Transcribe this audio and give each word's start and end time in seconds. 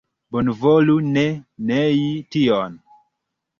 Bonvolu 0.35 0.95
ne 1.17 1.25
nei 1.69 2.01
tion. 2.31 2.83